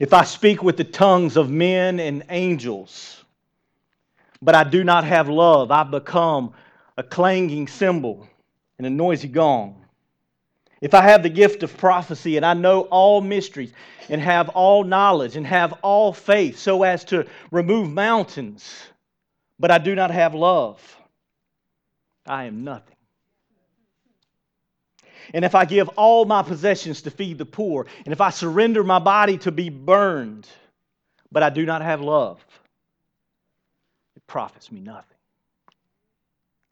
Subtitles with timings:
[0.00, 3.22] If I speak with the tongues of men and angels,
[4.40, 6.54] but I do not have love, I become
[6.96, 8.26] a clanging cymbal
[8.78, 9.84] and a noisy gong.
[10.80, 13.74] If I have the gift of prophecy and I know all mysteries
[14.08, 18.74] and have all knowledge and have all faith so as to remove mountains,
[19.58, 20.80] but I do not have love,
[22.26, 22.89] I am nothing.
[25.32, 28.82] And if I give all my possessions to feed the poor, and if I surrender
[28.82, 30.48] my body to be burned,
[31.30, 32.44] but I do not have love,
[34.16, 35.16] it profits me nothing.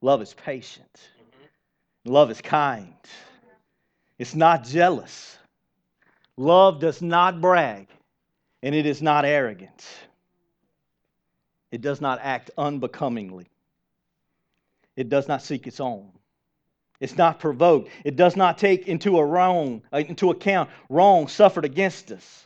[0.01, 1.01] Love is patient,
[2.05, 2.95] love is kind,
[4.19, 5.37] it's not jealous.
[6.39, 7.89] Love does not brag,
[8.63, 9.85] and it is not arrogant.
[11.73, 13.49] It does not act unbecomingly.
[14.97, 16.13] It does not seek its own.
[17.01, 17.91] It's not provoked.
[18.05, 22.45] It does not take into, a wrong, uh, into account wrong suffered against us.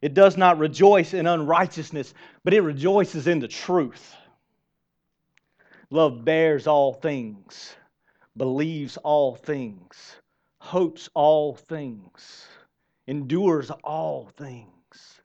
[0.00, 4.14] It does not rejoice in unrighteousness, but it rejoices in the truth.
[5.90, 7.74] Love bears all things,
[8.36, 10.16] believes all things,
[10.58, 12.46] hopes all things,
[13.06, 15.20] endures all things.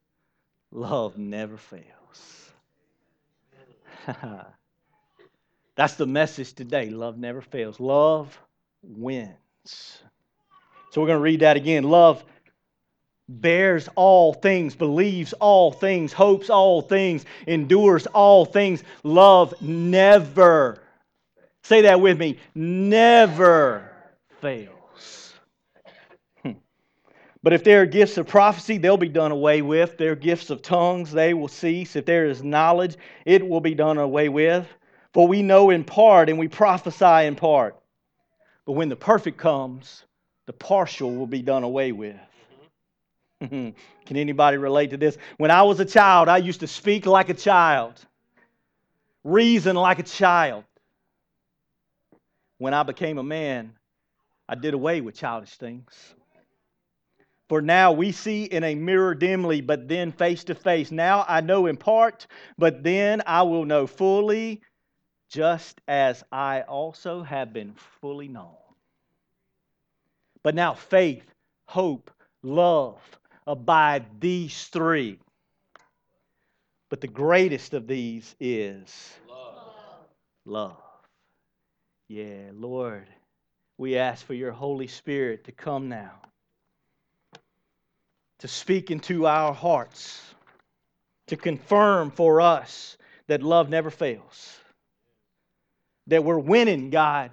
[0.71, 2.51] Love never fails.
[5.79, 6.89] That's the message today.
[6.89, 7.79] Love never fails.
[7.79, 8.37] Love
[8.83, 9.31] wins.
[9.63, 11.83] So we're going to read that again.
[11.83, 12.21] Love
[13.29, 18.83] bears all things, believes all things, hopes all things, endures all things.
[19.03, 20.81] Love never,
[21.63, 23.89] say that with me, never
[24.41, 25.33] fails.
[26.43, 26.51] Hmm.
[27.41, 29.91] But if there are gifts of prophecy, they'll be done away with.
[29.91, 31.95] If there are gifts of tongues, they will cease.
[31.95, 34.67] If there is knowledge, it will be done away with.
[35.13, 37.75] For we know in part and we prophesy in part.
[38.65, 40.03] But when the perfect comes,
[40.45, 42.15] the partial will be done away with.
[43.39, 43.73] Can
[44.09, 45.17] anybody relate to this?
[45.37, 47.93] When I was a child, I used to speak like a child,
[49.23, 50.65] reason like a child.
[52.57, 53.73] When I became a man,
[54.47, 56.13] I did away with childish things.
[57.47, 60.91] For now we see in a mirror dimly, but then face to face.
[60.91, 62.27] Now I know in part,
[62.59, 64.61] but then I will know fully
[65.29, 68.55] just as I also have been fully known.
[70.43, 71.25] But now faith,
[71.65, 72.97] hope, love
[73.45, 75.19] abide these three.
[76.89, 80.07] But the greatest of these is love.
[80.45, 80.77] love.
[82.07, 83.07] Yeah, Lord,
[83.77, 86.13] we ask for your Holy Spirit to come now,
[88.39, 90.21] to speak into our hearts,
[91.27, 92.97] to confirm for us
[93.27, 94.58] that love never fails
[96.09, 97.31] that we're winning, God,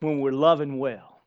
[0.00, 1.22] when we're loving well.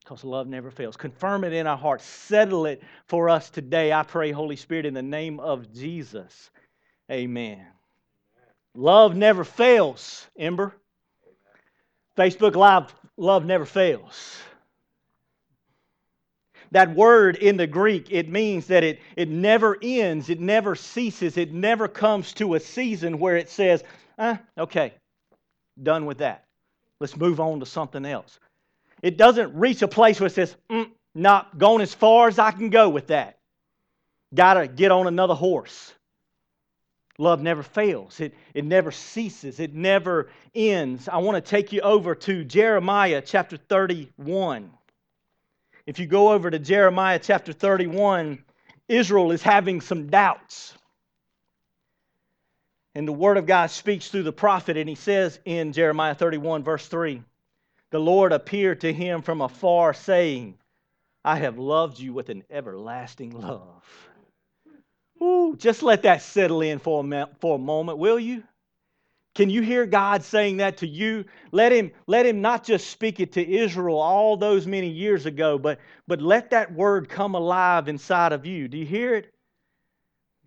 [0.00, 0.96] Because love never fails.
[0.96, 2.04] Confirm it in our hearts.
[2.04, 3.92] Settle it for us today.
[3.92, 6.50] I pray, Holy Spirit, in the name of Jesus.
[7.10, 7.64] Amen.
[8.74, 10.74] Love never fails, Ember.
[12.16, 14.38] Facebook Live, love never fails.
[16.72, 21.36] That word in the Greek, it means that it, it never ends, it never ceases,
[21.36, 23.82] it never comes to a season where it says,
[24.18, 24.94] ah, okay,
[25.82, 26.44] done with that.
[27.00, 28.38] Let's move on to something else.
[29.02, 32.50] It doesn't reach a place where it says, mm, not going as far as I
[32.50, 33.38] can go with that.
[34.34, 35.94] Got to get on another horse.
[37.18, 41.06] Love never fails, it, it never ceases, it never ends.
[41.06, 44.70] I want to take you over to Jeremiah chapter 31.
[45.84, 48.42] If you go over to Jeremiah chapter 31,
[48.88, 50.74] Israel is having some doubts.
[52.94, 56.64] And the word of God speaks through the prophet, and he says in Jeremiah 31,
[56.64, 57.22] verse 3
[57.90, 60.58] The Lord appeared to him from afar, saying,
[61.24, 63.84] I have loved you with an everlasting love.
[65.22, 68.42] Ooh, just let that settle in for a, for a moment, will you?
[69.34, 71.24] Can you hear God saying that to you?
[71.52, 75.56] Let him, let him not just speak it to Israel all those many years ago,
[75.56, 75.78] but,
[76.08, 78.66] but let that word come alive inside of you.
[78.66, 79.32] Do you hear it?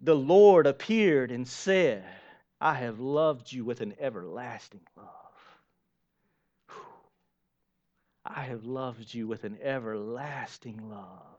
[0.02, 2.04] The Lord appeared and said,
[2.64, 5.10] I have loved you with an everlasting love.
[8.26, 11.38] I have loved you with an everlasting love.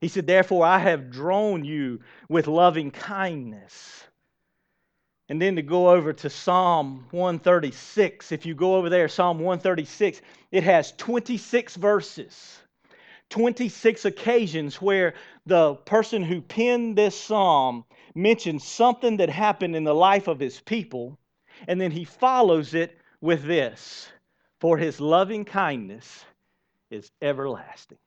[0.00, 4.02] He said, Therefore, I have drawn you with loving kindness.
[5.28, 10.22] And then to go over to Psalm 136, if you go over there, Psalm 136,
[10.50, 12.58] it has 26 verses,
[13.30, 15.14] 26 occasions where
[15.46, 17.84] the person who penned this psalm
[18.14, 21.18] mentions something that happened in the life of his people,
[21.66, 24.08] and then he follows it with this
[24.60, 26.24] For his loving kindness
[26.90, 27.98] is everlasting.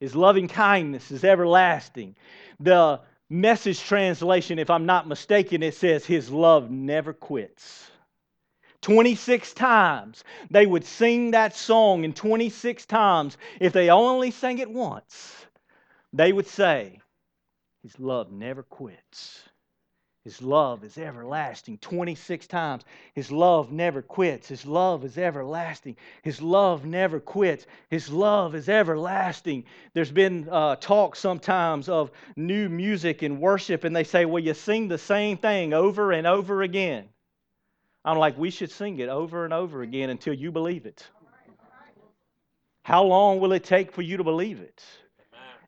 [0.00, 2.16] His loving kindness is everlasting.
[2.60, 7.90] The message translation, if I'm not mistaken, it says, His love never quits.
[8.82, 10.24] 26 times.
[10.50, 15.46] They would sing that song, and 26 times, if they only sang it once,
[16.12, 17.00] they would say,
[17.82, 19.42] His love never quits.
[20.24, 21.78] His love is everlasting.
[21.78, 22.84] 26 times.
[23.12, 24.46] His love never quits.
[24.48, 25.96] His love is everlasting.
[26.22, 27.66] His love never quits.
[27.90, 29.64] His love is everlasting.
[29.94, 34.54] There's been uh, talk sometimes of new music and worship, and they say, well, you
[34.54, 37.08] sing the same thing over and over again.
[38.04, 41.08] I'm like, we should sing it over and over again until you believe it.
[42.84, 44.84] How long will it take for you to believe it?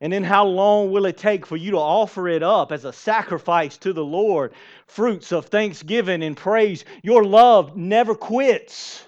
[0.01, 2.93] And then how long will it take for you to offer it up as a
[2.93, 4.53] sacrifice to the Lord?
[4.87, 6.85] Fruits of thanksgiving and praise.
[7.03, 9.05] Your love never quits.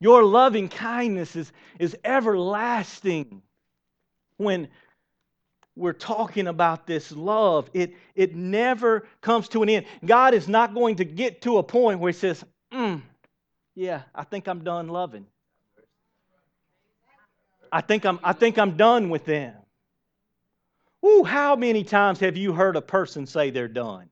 [0.00, 3.42] Your loving kindness is, is everlasting.
[4.38, 4.68] When
[5.76, 9.86] we're talking about this love, it, it never comes to an end.
[10.04, 13.02] God is not going to get to a point where He says, mm,
[13.74, 15.26] Yeah, I think I'm done loving.
[17.72, 19.54] I think I'm, I think I'm done with them.
[21.04, 24.08] Ooh, how many times have you heard a person say they're done?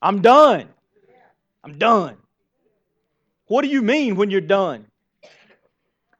[0.00, 0.68] I'm done.
[1.64, 2.16] I'm done.
[3.46, 4.86] What do you mean when you're done?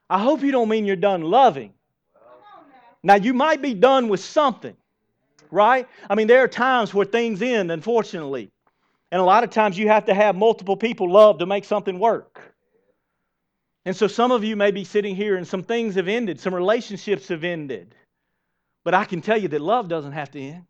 [0.09, 1.73] I hope you don't mean you're done loving.
[3.03, 4.75] Now, you might be done with something,
[5.51, 5.87] right?
[6.09, 8.51] I mean, there are times where things end, unfortunately.
[9.11, 11.99] And a lot of times you have to have multiple people love to make something
[11.99, 12.54] work.
[13.85, 16.53] And so some of you may be sitting here and some things have ended, some
[16.53, 17.93] relationships have ended.
[18.83, 20.65] But I can tell you that love doesn't have to end.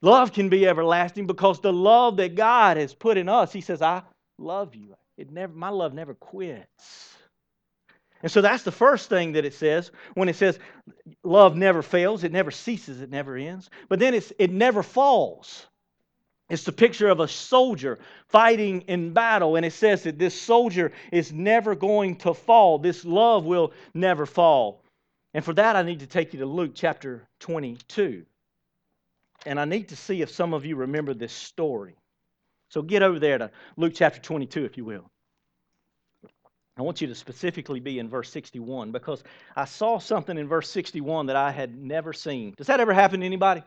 [0.00, 3.82] Love can be everlasting because the love that God has put in us, He says,
[3.82, 4.02] I
[4.38, 4.96] love you.
[5.16, 7.16] It never, my love never quits.
[8.22, 10.58] And so that's the first thing that it says when it says
[11.22, 13.70] love never fails, it never ceases, it never ends.
[13.88, 15.66] But then it's, it never falls.
[16.48, 17.98] It's the picture of a soldier
[18.28, 22.78] fighting in battle, and it says that this soldier is never going to fall.
[22.78, 24.82] This love will never fall.
[25.34, 28.24] And for that, I need to take you to Luke chapter 22.
[29.44, 31.96] And I need to see if some of you remember this story.
[32.70, 35.10] So get over there to Luke chapter 22, if you will.
[36.78, 39.22] I want you to specifically be in verse 61 because
[39.56, 42.54] I saw something in verse 61 that I had never seen.
[42.56, 43.62] Does that ever happen to anybody?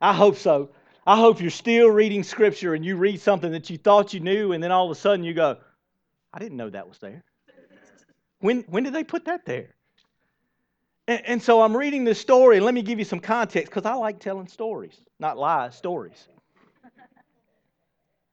[0.00, 0.70] I hope so.
[1.06, 4.52] I hope you're still reading scripture and you read something that you thought you knew,
[4.52, 5.56] and then all of a sudden you go,
[6.32, 7.24] I didn't know that was there.
[8.40, 9.74] When, when did they put that there?
[11.06, 13.86] And, and so I'm reading this story, and let me give you some context because
[13.86, 16.28] I like telling stories, not lies, stories.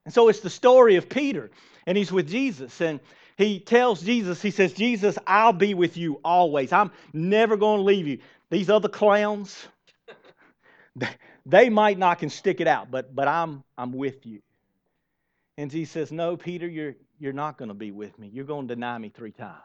[0.03, 1.49] And so it's the story of Peter,
[1.87, 2.99] and he's with Jesus, and
[3.37, 6.71] he tells Jesus, he says, Jesus, I'll be with you always.
[6.71, 8.19] I'm never going to leave you.
[8.49, 9.67] These other clowns,
[11.45, 14.41] they might not can stick it out, but, but I'm, I'm with you.
[15.57, 18.29] And he says, No, Peter, you're, you're not going to be with me.
[18.33, 19.61] You're going to deny me three times.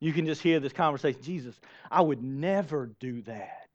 [0.00, 1.22] You can just hear this conversation.
[1.22, 1.58] Jesus,
[1.90, 3.68] I would never do that.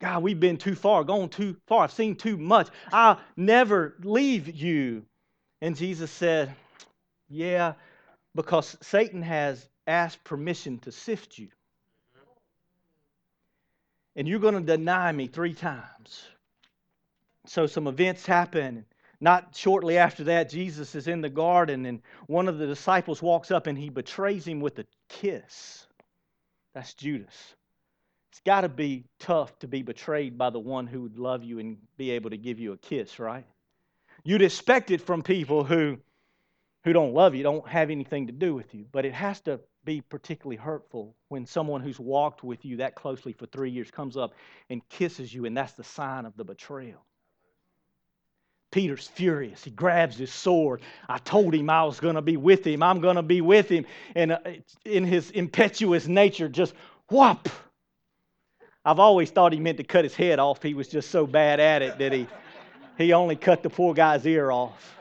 [0.00, 1.84] God, we've been too far, gone too far.
[1.84, 2.68] I've seen too much.
[2.92, 5.04] I'll never leave you.
[5.60, 6.54] And Jesus said,
[7.28, 7.74] Yeah,
[8.34, 11.48] because Satan has asked permission to sift you
[14.16, 16.24] and you're going to deny me three times.
[17.46, 18.86] So some events happen.
[19.20, 23.50] Not shortly after that, Jesus is in the garden, and one of the disciples walks
[23.50, 25.86] up and he betrays him with a kiss.
[26.74, 27.54] That's Judas.
[28.32, 31.58] It's got to be tough to be betrayed by the one who would love you
[31.58, 33.46] and be able to give you a kiss, right?
[34.24, 35.98] You'd expect it from people who,
[36.84, 39.60] who don't love you, don't have anything to do with you, but it has to
[39.86, 44.18] be particularly hurtful when someone who's walked with you that closely for three years comes
[44.18, 44.34] up
[44.68, 47.02] and kisses you, and that's the sign of the betrayal.
[48.70, 49.64] Peter's furious.
[49.64, 50.82] He grabs his sword.
[51.08, 52.82] I told him I was going to be with him.
[52.82, 53.86] I'm going to be with him.
[54.14, 54.40] And uh,
[54.84, 56.74] in his impetuous nature, just
[57.08, 57.48] whop.
[58.84, 60.62] I've always thought he meant to cut his head off.
[60.62, 62.26] He was just so bad at it that he,
[62.98, 64.96] he only cut the poor guy's ear off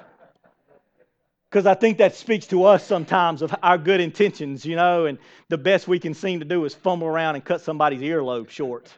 [1.55, 5.17] because I think that speaks to us sometimes of our good intentions, you know, and
[5.47, 8.91] the best we can seem to do is fumble around and cut somebody's earlobe short.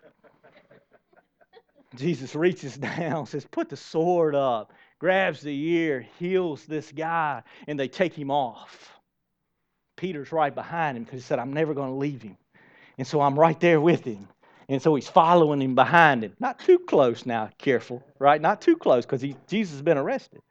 [1.96, 7.80] Jesus reaches down, says, Put the sword up, grabs the ear, heals this guy, and
[7.80, 8.92] they take him off.
[9.96, 12.38] Peter's right behind him because he said, I'm never going to leave him.
[12.98, 14.28] And so I'm right there with him.
[14.68, 16.34] And so he's following him behind him.
[16.40, 18.42] Not too close now, careful, right?
[18.42, 20.42] Not too close because Jesus has been arrested.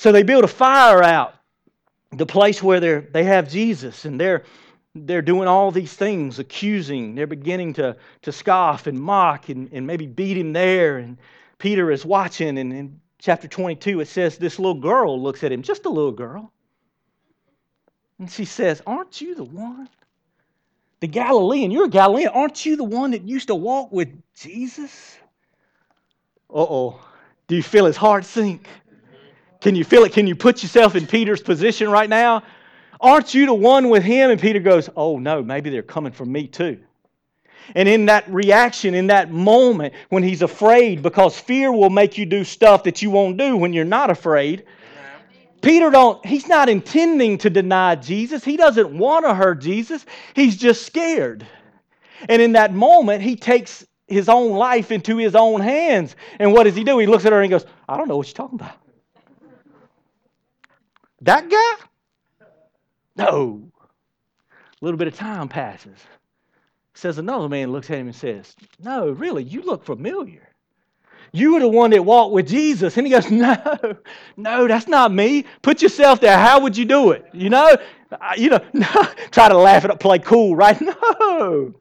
[0.00, 1.34] So they build a fire out.
[2.10, 4.44] the place where they're, they have Jesus and they're,
[4.94, 7.14] they're doing all these things, accusing.
[7.14, 10.96] They're beginning to, to scoff and mock and, and maybe beat him there.
[10.96, 11.18] And
[11.58, 12.56] Peter is watching.
[12.56, 16.12] And in chapter 22, it says this little girl looks at him, just a little
[16.12, 16.50] girl.
[18.18, 19.86] And she says, Aren't you the one?
[21.00, 22.30] The Galilean, you're a Galilean.
[22.30, 25.18] Aren't you the one that used to walk with Jesus?
[26.48, 27.00] Uh oh.
[27.48, 28.66] Do you feel his heart sink?
[29.60, 30.12] Can you feel it?
[30.12, 32.42] Can you put yourself in Peter's position right now?
[33.00, 34.30] Aren't you the one with him?
[34.30, 36.78] And Peter goes, Oh, no, maybe they're coming for me too.
[37.74, 42.26] And in that reaction, in that moment, when he's afraid, because fear will make you
[42.26, 44.64] do stuff that you won't do when you're not afraid.
[45.62, 48.44] Peter don't he's not intending to deny Jesus.
[48.44, 50.06] He doesn't want to hurt Jesus.
[50.34, 51.46] He's just scared.
[52.28, 56.16] And in that moment, he takes his own life into his own hands.
[56.38, 56.98] And what does he do?
[56.98, 58.76] He looks at her and he goes, I don't know what you're talking about.
[61.22, 61.86] That guy?
[63.16, 63.62] No.
[64.50, 65.98] A little bit of time passes.
[66.94, 70.48] Says another man looks at him and says, No, really, you look familiar.
[71.32, 72.96] You were the one that walked with Jesus.
[72.96, 73.56] And he goes, No,
[74.36, 75.44] no, that's not me.
[75.62, 76.36] Put yourself there.
[76.36, 77.26] How would you do it?
[77.32, 77.76] You know?
[78.36, 78.86] You know, no.
[79.30, 80.80] try to laugh it up, play cool, right?
[81.30, 81.74] No,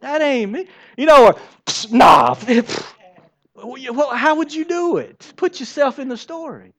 [0.00, 0.66] that ain't me.
[0.96, 1.36] You know, or,
[1.90, 2.36] nah.
[3.54, 5.32] Well, how would you do it?
[5.36, 6.74] Put yourself in the story.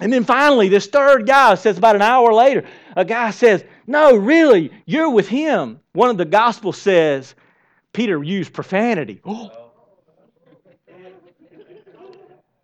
[0.00, 2.64] And then finally, this third guy says about an hour later,
[2.96, 5.80] a guy says, No, really, you're with him.
[5.92, 7.34] One of the Gospels says
[7.92, 9.20] Peter used profanity.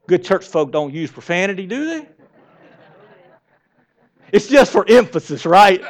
[0.07, 2.07] Good church folk don't use profanity, do they?
[4.31, 5.83] It's just for emphasis, right?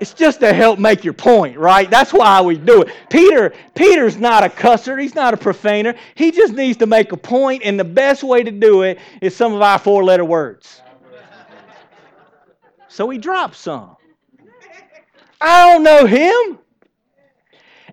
[0.00, 1.90] It's just to help make your point, right?
[1.90, 2.94] That's why we do it.
[3.10, 5.96] Peter, Peter's not a cusser, he's not a profaner.
[6.14, 9.34] He just needs to make a point, and the best way to do it is
[9.34, 10.80] some of our four-letter words.
[12.88, 13.96] So he drops some.
[15.40, 16.58] I don't know him.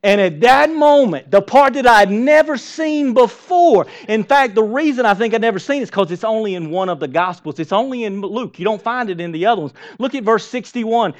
[0.03, 5.03] And at that moment, the part that I'd never seen before, in fact, the reason
[5.03, 7.59] I think I'd never seen it is because it's only in one of the Gospels.
[7.59, 8.59] It's only in Luke.
[8.59, 9.73] You don't find it in the other ones.
[9.97, 11.15] Look at verse 61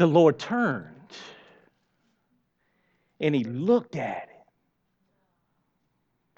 [0.00, 0.86] the Lord turned
[3.20, 4.46] and he looked at it.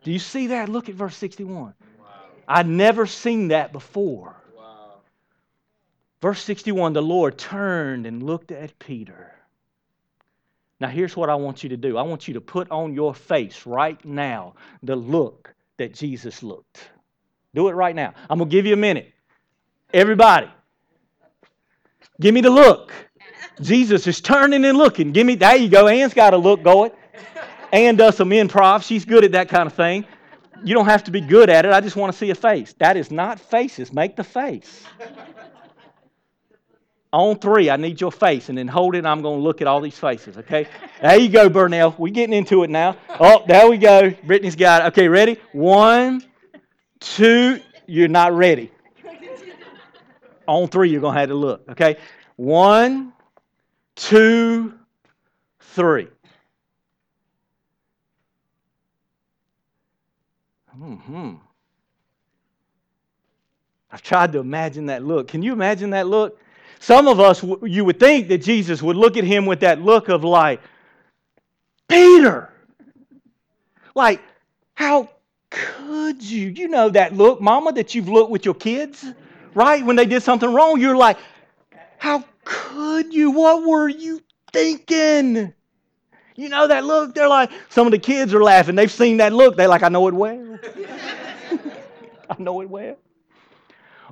[0.02, 0.68] Do you see that?
[0.68, 1.72] Look at verse 61.
[2.00, 2.06] Wow.
[2.48, 4.34] I'd never seen that before.
[4.58, 4.94] Wow.
[6.20, 9.32] Verse 61 the Lord turned and looked at Peter.
[10.80, 13.14] Now, here's what I want you to do I want you to put on your
[13.14, 16.90] face right now the look that Jesus looked.
[17.54, 18.12] Do it right now.
[18.28, 19.12] I'm going to give you a minute.
[19.94, 20.50] Everybody,
[22.20, 22.92] give me the look.
[23.62, 25.12] Jesus is turning and looking.
[25.12, 25.88] Give me, there you go.
[25.88, 26.90] Ann's got a look going.
[27.72, 28.82] Ann does some improv.
[28.82, 30.04] She's good at that kind of thing.
[30.64, 31.72] You don't have to be good at it.
[31.72, 32.74] I just want to see a face.
[32.78, 33.92] That is not faces.
[33.92, 34.84] Make the face.
[37.12, 39.66] On three, I need your face, and then hold it, I'm going to look at
[39.66, 40.66] all these faces, okay?
[41.02, 41.94] There you go, Burnell.
[41.98, 42.96] We're getting into it now.
[43.20, 44.14] Oh, there we go.
[44.24, 44.84] Brittany's got it.
[44.88, 45.38] Okay, ready?
[45.52, 46.24] One,
[47.00, 47.60] two.
[47.86, 48.70] You're not ready.
[50.48, 51.98] On three, you're going to have to look, okay?
[52.36, 53.11] One,
[54.02, 54.74] two,
[55.60, 56.08] three.
[60.76, 61.34] Hmm.
[63.92, 65.28] I've tried to imagine that look.
[65.28, 66.40] Can you imagine that look?
[66.80, 70.08] Some of us, you would think that Jesus would look at him with that look
[70.08, 70.60] of like,
[71.88, 72.50] Peter!
[73.94, 74.20] Like,
[74.74, 75.10] how
[75.50, 76.48] could you?
[76.48, 79.04] You know that look, mama, that you've looked with your kids,
[79.54, 79.84] right?
[79.84, 81.18] When they did something wrong, you're like,
[81.98, 83.30] how could you?
[83.30, 84.20] What were you
[84.52, 85.52] thinking?
[86.34, 87.14] You know that look?
[87.14, 88.74] They're like, some of the kids are laughing.
[88.74, 89.56] They've seen that look.
[89.56, 90.58] They're like, I know it well.
[92.30, 92.96] I know it well.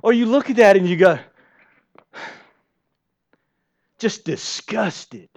[0.03, 1.19] Or you look at that and you go,
[3.99, 5.29] just disgusted.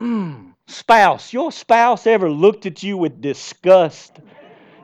[0.00, 0.54] Mm.
[0.66, 4.12] Spouse, your spouse ever looked at you with disgust?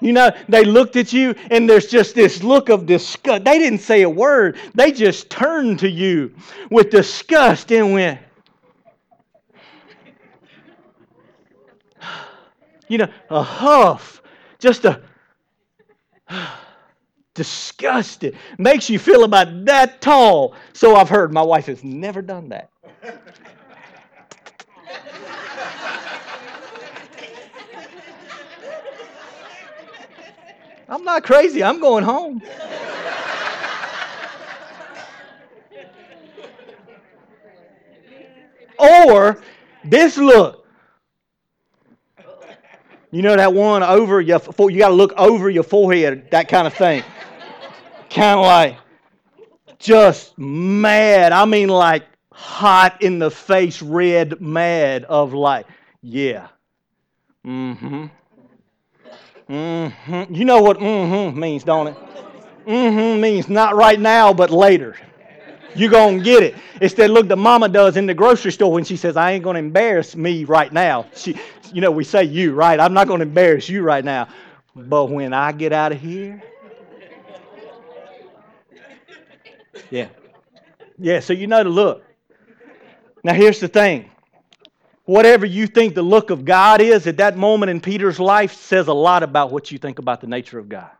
[0.04, 3.42] You know, they looked at you and there's just this look of disgust.
[3.44, 6.34] They didn't say a word, they just turned to you
[6.70, 8.20] with disgust and went,
[12.88, 14.20] you know, a huff,
[14.58, 15.00] just a
[17.34, 18.36] disgusted.
[18.58, 20.54] Makes you feel about that tall.
[20.74, 21.32] So I've heard.
[21.32, 22.68] My wife has never done that.
[30.88, 31.62] I'm not crazy.
[31.62, 32.42] I'm going home.
[38.78, 39.42] or
[39.84, 40.66] this look.
[43.10, 46.66] You know that one over your you got to look over your forehead, that kind
[46.66, 47.04] of thing.
[48.10, 48.76] kind of like
[49.78, 51.30] just mad.
[51.30, 55.66] I mean, like hot in the face, red mad of like,
[56.02, 56.48] yeah.
[57.46, 58.10] Mm
[59.48, 59.54] hmm.
[59.54, 59.92] Mm
[60.26, 60.34] hmm.
[60.34, 61.96] You know what mm hmm means, don't it?
[62.66, 64.96] Mm hmm means not right now, but later.
[65.76, 66.54] You're going to get it.
[66.80, 69.44] It's that look the mama does in the grocery store when she says, I ain't
[69.44, 71.06] going to embarrass me right now.
[71.14, 71.38] She,
[71.72, 72.78] you know, we say you, right?
[72.78, 74.28] I'm not going to embarrass you right now.
[74.76, 76.42] But when I get out of here,
[79.90, 80.08] yeah.
[80.98, 82.04] Yeah, so you know the look.
[83.24, 84.10] Now, here's the thing
[85.04, 88.88] whatever you think the look of God is at that moment in Peter's life says
[88.88, 90.90] a lot about what you think about the nature of God.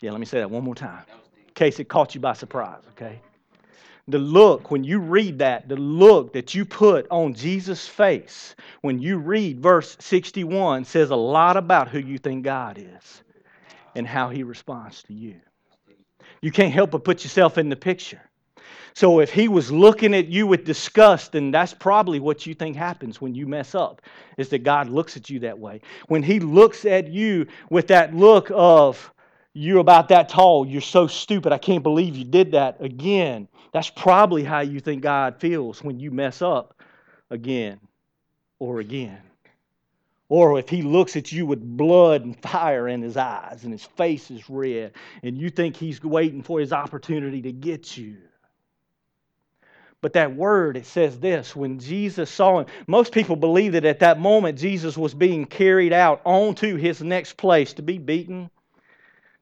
[0.00, 1.04] Yeah, let me say that one more time
[1.36, 3.20] in case it caught you by surprise, okay?
[4.08, 8.98] The look, when you read that, the look that you put on Jesus' face when
[8.98, 13.22] you read verse 61 says a lot about who you think God is
[13.94, 15.36] and how he responds to you.
[16.40, 18.22] You can't help but put yourself in the picture.
[18.94, 22.76] So if he was looking at you with disgust, then that's probably what you think
[22.76, 24.02] happens when you mess up,
[24.36, 25.80] is that God looks at you that way.
[26.08, 29.12] When he looks at you with that look of,
[29.52, 33.48] you're about that tall, you're so stupid, I can't believe you did that again.
[33.72, 36.80] That's probably how you think God feels when you mess up
[37.30, 37.80] again
[38.58, 39.18] or again.
[40.28, 43.84] Or if he looks at you with blood and fire in his eyes and his
[43.84, 44.92] face is red
[45.24, 48.18] and you think he's waiting for his opportunity to get you.
[50.02, 54.00] But that word, it says this when Jesus saw him, most people believe that at
[54.00, 58.50] that moment Jesus was being carried out onto his next place to be beaten,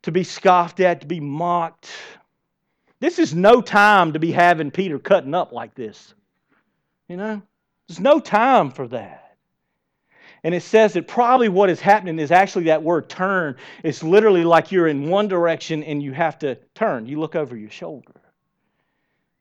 [0.02, 1.88] to be scoffed at, to be mocked.
[3.00, 6.14] This is no time to be having Peter cutting up like this.
[7.08, 7.42] You know,
[7.86, 9.36] there's no time for that.
[10.42, 13.56] And it says that probably what is happening is actually that word turn.
[13.82, 17.06] It's literally like you're in one direction and you have to turn.
[17.06, 18.20] You look over your shoulder.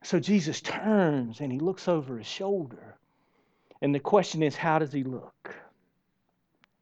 [0.04, 2.96] So Jesus turns and he looks over his shoulder.
[3.82, 5.56] And the question is, how does he look?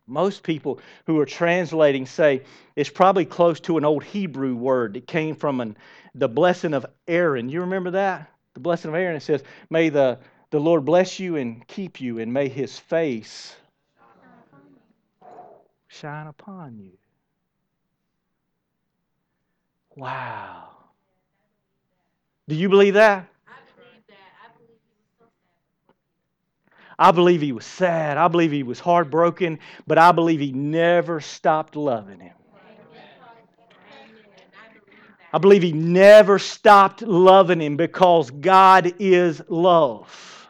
[0.08, 2.44] Most people who are translating say
[2.76, 5.78] it's probably close to an old Hebrew word that came from an,
[6.14, 7.50] the blessing of Aaron.
[7.50, 8.30] You remember that?
[8.54, 9.16] The blessing of Aaron.
[9.16, 10.20] It says, May the,
[10.52, 13.56] the Lord bless you and keep you, and may his face
[15.88, 16.92] shine upon you.
[19.96, 20.75] Wow.
[22.48, 23.28] Do you believe that?
[26.98, 28.18] I believe he was sad.
[28.18, 32.34] I believe he was heartbroken, but I believe he never stopped loving him.
[35.34, 40.48] I believe he never stopped loving him because God is love.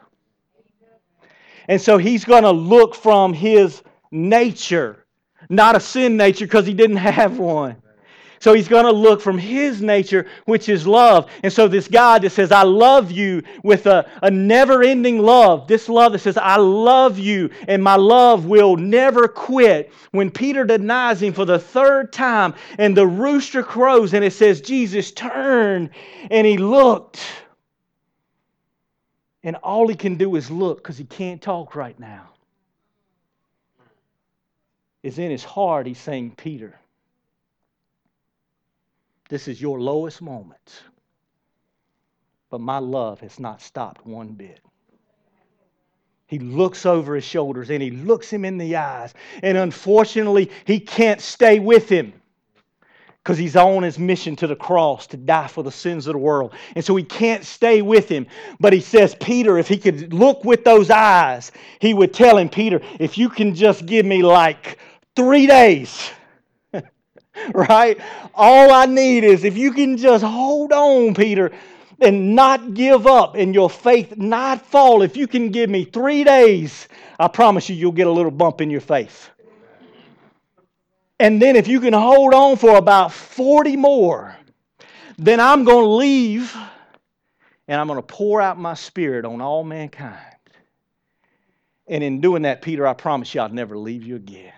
[1.66, 3.82] And so he's going to look from his
[4.12, 5.04] nature,
[5.48, 7.82] not a sin nature because he didn't have one.
[8.40, 11.30] So he's going to look from his nature, which is love.
[11.42, 15.66] And so this God that says, I love you with a, a never ending love,
[15.66, 19.92] this love that says, I love you and my love will never quit.
[20.10, 24.60] When Peter denies him for the third time and the rooster crows and it says,
[24.60, 25.90] Jesus turned
[26.30, 27.20] and he looked.
[29.42, 32.30] And all he can do is look because he can't talk right now.
[35.04, 36.76] Is in his heart, he's saying, Peter.
[39.28, 40.82] This is your lowest moment.
[42.50, 44.60] But my love has not stopped one bit.
[46.28, 49.14] He looks over his shoulders and he looks him in the eyes.
[49.42, 52.12] And unfortunately, he can't stay with him
[53.22, 56.18] because he's on his mission to the cross to die for the sins of the
[56.18, 56.52] world.
[56.76, 58.26] And so he can't stay with him.
[58.60, 62.48] But he says, Peter, if he could look with those eyes, he would tell him,
[62.48, 64.78] Peter, if you can just give me like
[65.16, 66.10] three days,
[67.54, 67.98] right?
[68.34, 71.52] All I need is if you can just hold on, Peter,
[72.00, 75.02] and not give up and your faith not fall.
[75.02, 78.60] If you can give me three days, I promise you, you'll get a little bump
[78.60, 79.30] in your faith.
[81.18, 84.36] And then if you can hold on for about 40 more,
[85.16, 86.54] then I'm going to leave
[87.68, 90.20] and I'm going to pour out my spirit on all mankind.
[91.88, 94.52] And in doing that, Peter, I promise you I'll never leave you again.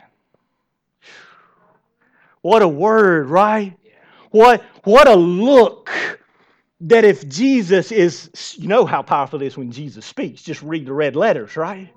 [2.48, 3.76] What a word, right?
[4.30, 5.90] What, what a look
[6.80, 10.44] that if Jesus is, you know how powerful it is when Jesus speaks.
[10.44, 11.90] Just read the red letters, right?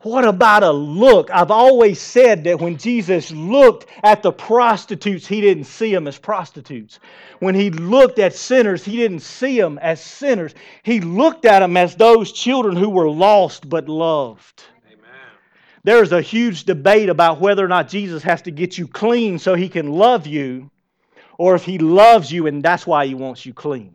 [0.00, 1.30] What about a look?
[1.30, 6.18] I've always said that when Jesus looked at the prostitutes, he didn't see them as
[6.18, 6.98] prostitutes.
[7.38, 10.52] When he looked at sinners, he didn't see them as sinners.
[10.82, 14.64] He looked at them as those children who were lost but loved.
[15.82, 19.54] There's a huge debate about whether or not Jesus has to get you clean so
[19.54, 20.70] he can love you,
[21.38, 23.94] or if he loves you and that's why he wants you clean.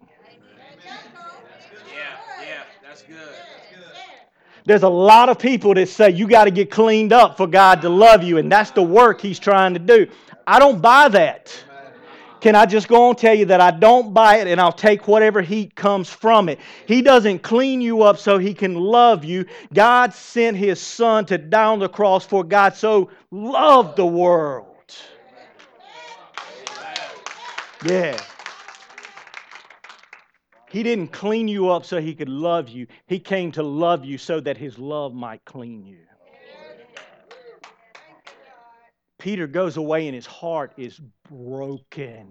[4.65, 7.83] There's a lot of people that say you got to get cleaned up for God
[7.83, 10.07] to love you, and that's the work He's trying to do.
[10.47, 11.55] I don't buy that.
[12.45, 15.07] Can I just go and tell you that I don't buy it and I'll take
[15.07, 16.59] whatever heat comes from it?
[16.87, 19.47] He doesn't clean you up so he can love you.
[19.73, 24.95] God sent his son to die on the cross for God so loved the world.
[27.83, 28.15] Yeah.
[30.69, 32.85] He didn't clean you up so he could love you.
[33.07, 36.04] He came to love you so that his love might clean you.
[39.25, 42.27] Peter goes away and his heart is broken.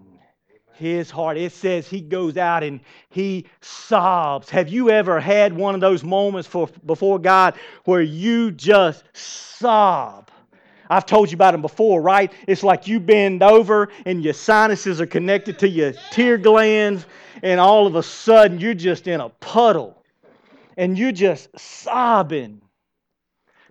[0.74, 2.78] His heart, it says he goes out and
[3.10, 4.48] he sobs.
[4.50, 7.54] Have you ever had one of those moments for, before God
[7.84, 10.30] where you just sob?
[10.88, 12.32] I've told you about them before, right?
[12.46, 17.06] It's like you bend over and your sinuses are connected to your tear glands,
[17.42, 20.00] and all of a sudden you're just in a puddle
[20.76, 22.60] and you're just sobbing.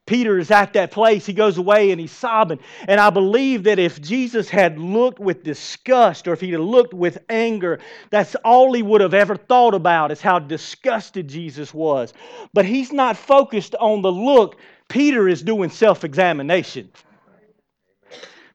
[0.06, 1.26] Peter is at that place.
[1.26, 2.60] He goes away and he's sobbing.
[2.88, 6.94] And I believe that if Jesus had looked with disgust or if he had looked
[6.94, 12.14] with anger, that's all he would have ever thought about is how disgusted Jesus was.
[12.54, 14.58] But he's not focused on the look.
[14.90, 16.92] Peter is doing self examination.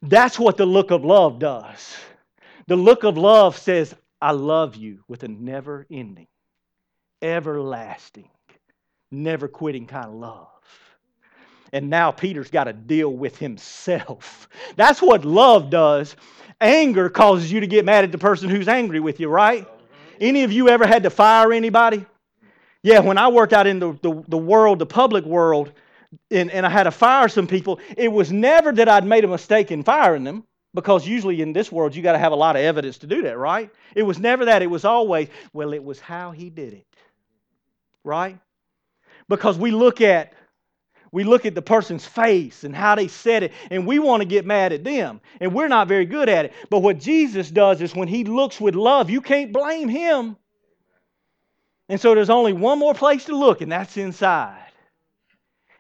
[0.03, 1.97] That's what the look of love does.
[2.67, 6.29] The look of love says, I love you with a never ending,
[7.23, 8.29] everlasting,
[9.11, 10.58] never quitting kind of love.
[11.73, 14.49] And now Peter's got to deal with himself.
[14.77, 16.17] That's what love does.
[16.61, 19.69] Anger causes you to get mad at the person who's angry with you, right?
[20.21, 22.05] Any of you ever had to fire anybody?
[22.83, 25.73] Yeah, when I worked out in the, the, the world, the public world,
[26.31, 29.29] and, and I had to fire some people, it was never that I'd made a
[29.29, 32.57] mistake in firing them, because usually in this world you got to have a lot
[32.57, 33.71] of evidence to do that, right?
[33.95, 34.63] It was never that.
[34.63, 36.87] It was always, well, it was how he did it,
[38.05, 38.39] right?
[39.29, 40.33] Because we look at
[41.13, 44.29] we look at the person's face and how they said it, and we want to
[44.29, 45.21] get mad at them.
[45.41, 46.53] And we're not very good at it.
[46.71, 50.37] But what Jesus does is when he looks with love, you can't blame him.
[51.89, 54.65] And so there's only one more place to look, and that's inside.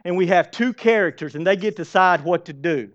[0.04, 2.92] And we have two characters, and they get to decide what to do.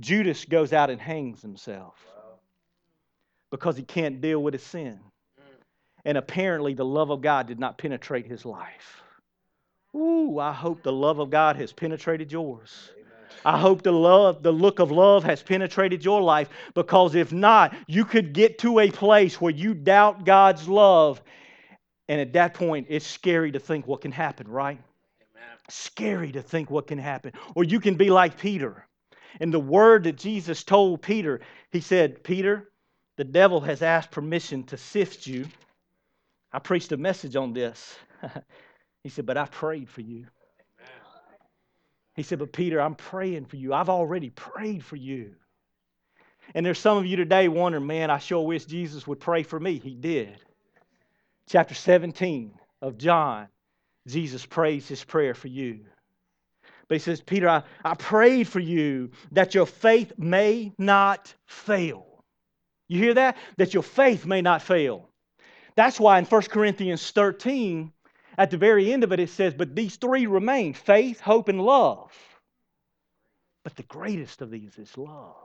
[0.00, 1.94] Judas goes out and hangs himself
[3.50, 5.00] because he can't deal with his sin.
[6.04, 9.01] And apparently, the love of God did not penetrate his life.
[9.94, 12.90] Ooh, I hope the love of God has penetrated yours.
[13.44, 17.74] I hope the love, the look of love has penetrated your life because if not,
[17.86, 21.20] you could get to a place where you doubt God's love.
[22.08, 24.78] And at that point, it's scary to think what can happen, right?
[24.78, 25.48] Amen.
[25.68, 27.32] Scary to think what can happen.
[27.54, 28.86] Or you can be like Peter.
[29.40, 32.70] And the word that Jesus told Peter, he said, Peter,
[33.16, 35.46] the devil has asked permission to sift you.
[36.52, 37.96] I preached a message on this.
[39.02, 40.26] He said, But I prayed for you.
[42.14, 43.72] He said, But Peter, I'm praying for you.
[43.72, 45.34] I've already prayed for you.
[46.54, 49.58] And there's some of you today wondering, man, I sure wish Jesus would pray for
[49.58, 49.78] me.
[49.78, 50.36] He did.
[51.48, 53.48] Chapter 17 of John,
[54.06, 55.80] Jesus prays his prayer for you.
[56.88, 62.06] But he says, Peter, I, I prayed for you that your faith may not fail.
[62.88, 63.38] You hear that?
[63.56, 65.08] That your faith may not fail.
[65.74, 67.92] That's why in 1 Corinthians 13,
[68.38, 71.60] at the very end of it, it says, But these three remain faith, hope, and
[71.60, 72.12] love.
[73.64, 75.36] But the greatest of these is love.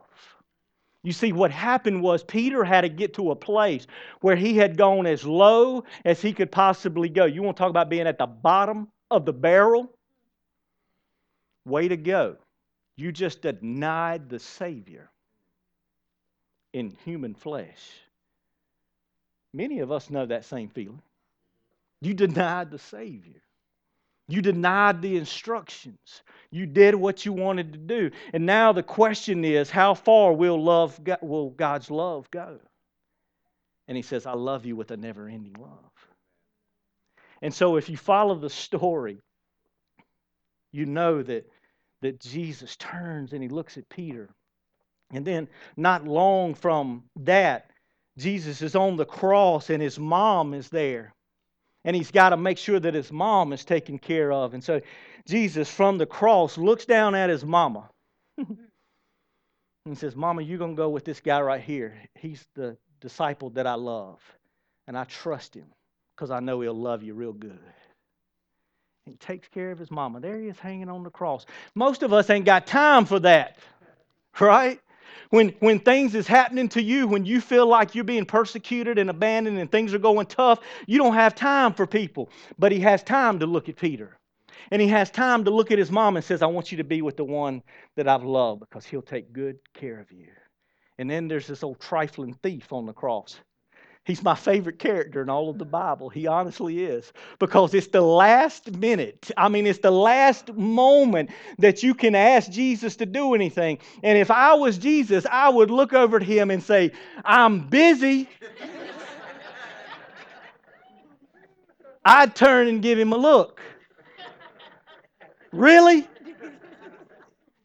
[1.04, 3.88] You see, what happened was Peter had to get to a place
[4.22, 7.26] where he had gone as low as he could possibly go.
[7.26, 9.92] You want to talk about being at the bottom of the barrel?
[11.66, 12.38] Way to go.
[12.96, 15.10] You just denied the Savior
[16.74, 17.92] in human flesh.
[19.54, 21.02] Many of us know that same feeling.
[22.02, 23.42] You denied the Savior.
[24.28, 26.22] You denied the instructions.
[26.52, 28.12] You did what you wanted to do.
[28.34, 32.60] And now the question is how far will, love, will God's love go?
[33.88, 35.92] And he says, I love you with a never ending love.
[37.42, 39.20] And so if you follow the story,
[40.74, 41.50] you know that,
[42.02, 44.30] that Jesus turns and he looks at Peter.
[45.12, 47.72] And then, not long from that,
[48.18, 51.14] Jesus is on the cross and his mom is there
[51.88, 54.54] and he's got to make sure that his mom is taken care of.
[54.54, 54.82] And so
[55.26, 57.90] Jesus, from the cross, looks down at his mama
[58.38, 61.98] and says, Mama, you're going to go with this guy right here.
[62.16, 64.20] He's the disciple that I love,
[64.86, 65.68] and I trust him
[66.14, 67.58] because I know he'll love you real good.
[69.06, 70.20] He takes care of his mama.
[70.20, 71.46] There he is hanging on the cross.
[71.74, 73.56] Most of us ain't got time for that,
[74.42, 74.82] right?
[75.30, 79.10] When, when things is happening to you, when you feel like you're being persecuted and
[79.10, 82.30] abandoned and things are going tough, you don't have time for people.
[82.58, 84.18] But he has time to look at Peter.
[84.72, 86.84] And he has time to look at his mom and says, I want you to
[86.84, 87.62] be with the one
[87.96, 90.28] that I've loved because he'll take good care of you.
[90.98, 93.40] And then there's this old trifling thief on the cross.
[94.08, 96.08] He's my favorite character in all of the Bible.
[96.08, 97.12] He honestly is.
[97.40, 102.50] Because it's the last minute, I mean, it's the last moment that you can ask
[102.50, 103.80] Jesus to do anything.
[104.04, 106.94] And if I was Jesus, I would look over at him and say,
[107.26, 108.30] I'm busy.
[112.06, 113.60] I'd turn and give him a look.
[115.52, 116.08] Really?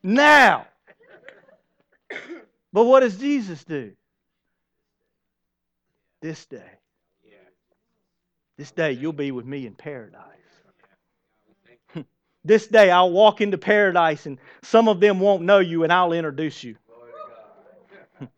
[0.03, 0.67] Now.
[2.73, 3.93] But what does Jesus do?
[6.23, 6.71] This day.
[8.57, 10.23] This day you'll be with me in paradise.
[12.45, 16.13] this day I'll walk into paradise and some of them won't know you and I'll
[16.13, 16.77] introduce you.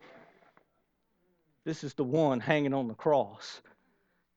[1.65, 3.61] this is the one hanging on the cross.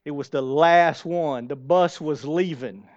[0.04, 1.48] It was the last one.
[1.48, 2.88] The bus was leaving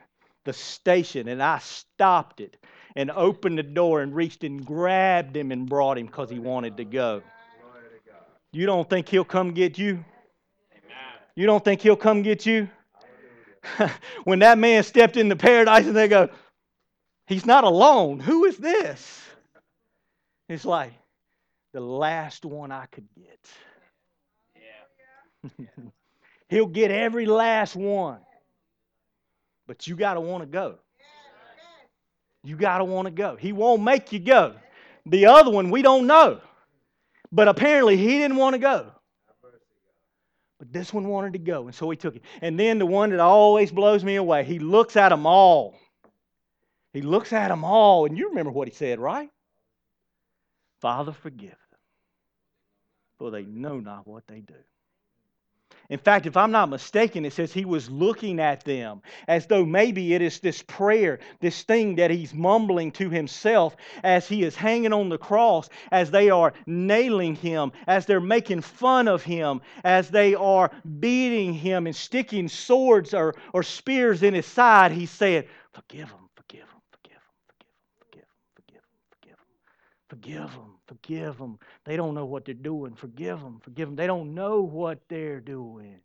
[0.45, 2.57] the station and I stopped it
[2.97, 6.79] and opened the door and reached and grabbed him and brought him because he wanted
[6.79, 7.23] to go.
[8.53, 10.05] You don't think he'll come get you?
[11.35, 12.69] You don't think he'll come get you?
[14.25, 16.31] when that man stepped into paradise and they go,
[17.27, 18.19] He's not alone.
[18.19, 19.23] Who is this?
[20.49, 20.93] It's like
[21.73, 23.49] the last one I could get.
[26.49, 28.19] He'll get every last one.
[29.69, 30.81] But you got to want to go.
[32.43, 33.37] You got to want to go.
[33.37, 34.57] He won't make you go.
[35.07, 36.41] The other one, we don't know.
[37.31, 38.91] But apparently, he didn't want to go.
[40.61, 42.23] But this one wanted to go, and so he took it.
[42.43, 45.75] And then the one that always blows me away, he looks at them all.
[46.93, 49.31] He looks at them all, and you remember what he said, right?
[50.81, 51.81] Father, forgive them,
[53.19, 54.55] for they know not what they do.
[55.91, 59.67] In fact, if I'm not mistaken, it says he was looking at them as though
[59.67, 64.55] maybe it is this prayer, this thing that he's mumbling to himself as he is
[64.55, 69.61] hanging on the cross, as they are nailing him, as they're making fun of him,
[69.83, 74.93] as they are beating him and sticking swords or, or spears in his side.
[74.93, 77.23] He's saying, Forgive them, forgive them, forgive them,
[77.59, 78.25] forgive them,
[78.55, 79.39] forgive them, forgive them,
[80.09, 80.49] forgive them.
[80.49, 80.80] Forgive them.
[80.91, 81.57] Forgive them.
[81.85, 82.97] They don't know what they're doing.
[82.97, 83.61] Forgive them.
[83.61, 83.95] Forgive them.
[83.95, 86.01] They don't know what they're doing.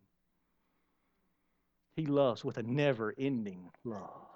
[1.96, 4.30] He loves with a never ending love,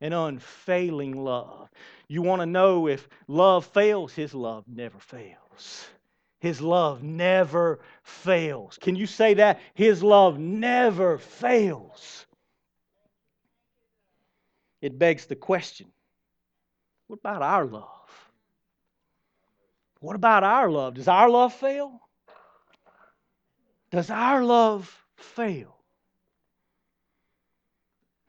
[0.00, 1.68] an unfailing love.
[2.08, 4.14] You want to know if love fails?
[4.14, 5.86] His love never fails.
[6.38, 8.78] His love never fails.
[8.80, 9.60] Can you say that?
[9.74, 12.24] His love never fails.
[14.80, 15.88] It begs the question
[17.08, 17.99] what about our love?
[20.00, 20.94] What about our love?
[20.94, 22.00] Does our love fail?
[23.90, 25.76] Does our love fail?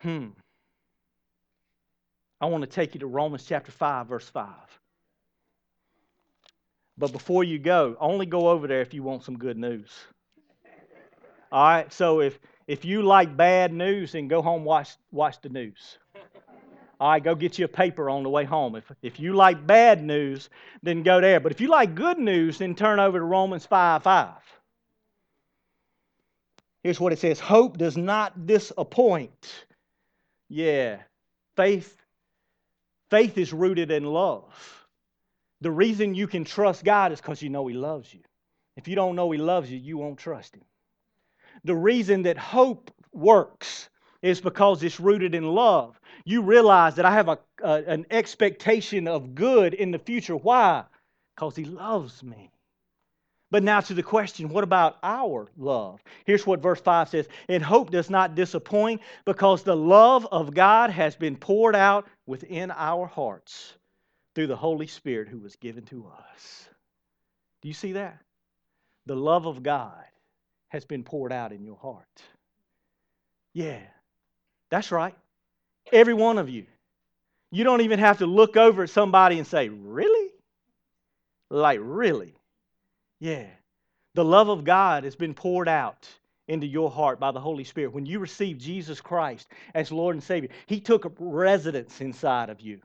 [0.01, 0.29] Hmm.
[2.41, 4.47] I want to take you to Romans chapter 5, verse 5.
[6.97, 9.89] But before you go, only go over there if you want some good news.
[11.51, 15.49] All right, so if, if you like bad news, then go home watch watch the
[15.49, 15.97] news.
[17.01, 18.75] All right, go get you a paper on the way home.
[18.75, 20.51] If, if you like bad news,
[20.83, 21.39] then go there.
[21.39, 24.33] But if you like good news, then turn over to Romans 5 5.
[26.83, 29.65] Here's what it says Hope does not disappoint.
[30.47, 30.99] Yeah,
[31.55, 31.97] faith,
[33.09, 34.85] faith is rooted in love.
[35.61, 38.19] The reason you can trust God is because you know He loves you.
[38.77, 40.65] If you don't know He loves you, you won't trust Him.
[41.63, 43.89] The reason that hope works
[44.21, 49.35] is because it's rooted in love you realize that I have a, an expectation of
[49.35, 50.35] good in the future.
[50.35, 50.83] Why?
[51.35, 52.51] Because He loves me.
[53.51, 56.01] But now to the question, what about our love?
[56.25, 60.89] Here's what verse 5 says And hope does not disappoint because the love of God
[60.89, 63.73] has been poured out within our hearts
[64.33, 66.69] through the Holy Spirit who was given to us.
[67.61, 68.17] Do you see that?
[69.05, 70.05] The love of God
[70.69, 72.23] has been poured out in your heart.
[73.53, 73.81] Yeah,
[74.69, 75.15] that's right.
[75.91, 76.65] Every one of you.
[77.51, 80.31] You don't even have to look over at somebody and say, Really?
[81.49, 82.33] Like, really?
[83.19, 83.47] Yeah.
[84.13, 86.07] The love of God has been poured out
[86.47, 87.93] into your heart by the Holy Spirit.
[87.93, 92.61] When you receive Jesus Christ as Lord and Savior, He took up residence inside of
[92.61, 92.79] you.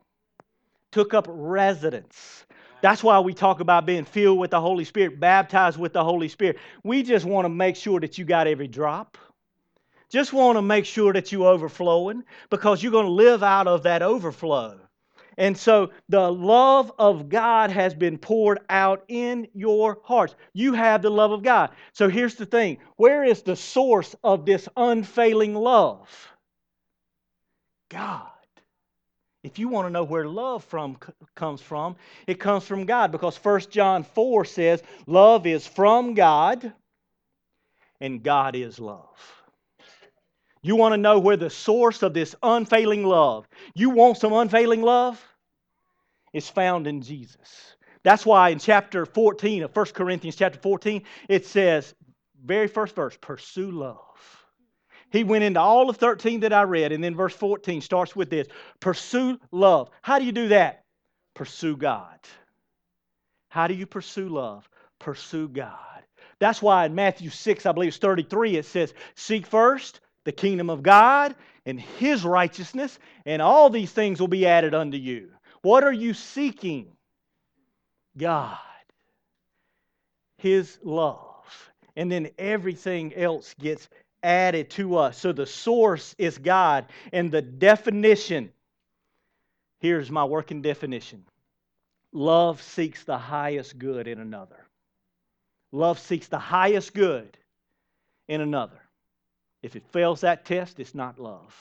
[0.93, 2.47] Took up residence.
[2.83, 6.29] That's why we talk about being filled with the Holy Spirit, baptized with the Holy
[6.29, 6.59] Spirit.
[6.85, 9.17] We just want to make sure that you got every drop
[10.11, 13.83] Just want to make sure that you're overflowing because you're going to live out of
[13.85, 14.79] that overflow.
[15.39, 20.35] And so the love of God has been poured out in your hearts.
[20.55, 21.71] You have the love of God.
[21.93, 26.09] So here's the thing where is the source of this unfailing love?
[27.91, 28.31] God.
[29.43, 30.99] If you want to know where love from
[31.37, 36.73] comes from, it comes from God because 1 John 4 says love is from God
[38.01, 39.36] and God is love.
[40.67, 44.83] You want to know where the source of this unfailing love, you want some unfailing
[44.83, 45.25] love?
[46.33, 47.77] It's found in Jesus.
[48.03, 51.95] That's why in chapter 14 of 1 Corinthians chapter 14, it says,
[52.45, 54.01] very first verse, pursue love.
[55.13, 58.29] He went into all of 13 that I read, and then verse 14 starts with
[58.29, 58.49] this
[58.81, 59.89] pursue love.
[60.03, 60.83] How do you do that?
[61.35, 62.19] Pursue God.
[63.51, 64.69] How do you pursue love?
[64.99, 66.03] Pursue God.
[66.41, 70.69] That's why in Matthew 6, I believe it's 33, it says, Seek first the kingdom
[70.69, 71.35] of God
[71.65, 75.31] and his righteousness, and all these things will be added unto you.
[75.63, 76.89] What are you seeking?
[78.19, 78.59] God,
[80.39, 81.23] his love.
[81.95, 83.89] And then everything else gets
[84.23, 85.17] added to us.
[85.17, 86.87] So the source is God.
[87.13, 88.51] And the definition
[89.79, 91.25] here's my working definition
[92.13, 94.67] love seeks the highest good in another.
[95.71, 97.37] Love seeks the highest good
[98.27, 98.81] in another.
[99.63, 101.55] If it fails that test, it's not love.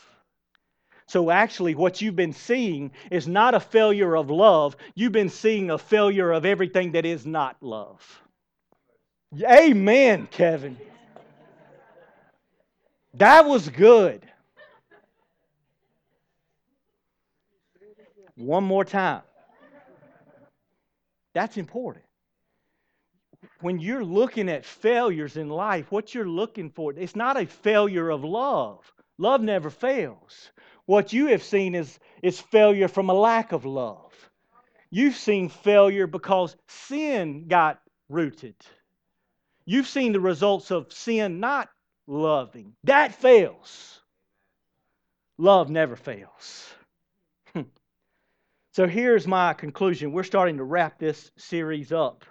[1.08, 4.75] So, actually, what you've been seeing is not a failure of love.
[4.95, 8.21] You've been seeing a failure of everything that is not love.
[9.43, 10.77] Amen, Kevin.
[13.15, 14.25] That was good.
[18.36, 19.21] One more time.
[21.34, 22.04] That's important.
[23.61, 28.09] When you're looking at failures in life, what you're looking for, it's not a failure
[28.09, 28.91] of love.
[29.17, 30.51] Love never fails.
[30.85, 34.13] What you have seen is, is failure from a lack of love.
[34.89, 38.55] You've seen failure because sin got rooted.
[39.65, 41.69] You've seen the results of sin not
[42.07, 42.75] loving.
[42.83, 44.01] That fails.
[45.37, 46.71] Love never fails.
[48.73, 50.11] so here's my conclusion.
[50.11, 52.25] We're starting to wrap this series up.